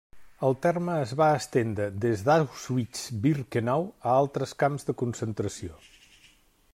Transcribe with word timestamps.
El 0.45 0.55
terme 0.65 0.93
es 1.01 1.11
va 1.19 1.27
estendre 1.41 1.87
des 2.05 2.23
d'Auschwitz-Birkenau 2.29 3.87
a 3.91 4.17
altres 4.23 4.57
camps 4.65 4.89
de 4.89 4.97
concentració. 5.03 5.81